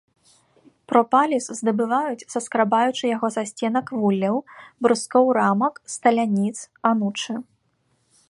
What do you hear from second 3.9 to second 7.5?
вулляў, брускоў рамак, сталяніц, анучы.